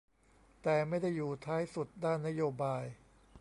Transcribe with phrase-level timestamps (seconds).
[0.63, 2.83] แต่ไม่ได้อยู่ท้ายสุดด้านนโยบาย